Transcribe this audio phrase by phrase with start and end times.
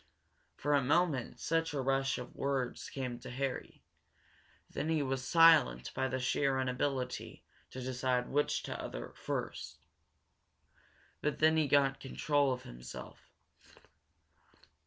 [0.57, 3.83] For a moment such a rush of words came to Harry,
[4.71, 9.77] that he was silent by the sheer inability to decide which to utter first.
[11.21, 13.29] But then he got control of himself.